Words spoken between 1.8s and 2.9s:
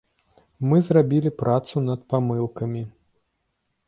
над памылкамі.